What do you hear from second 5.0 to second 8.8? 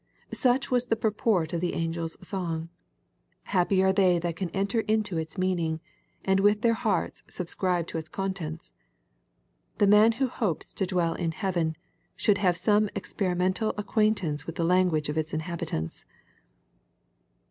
its meaning, and with their hearts subscribe to its contents.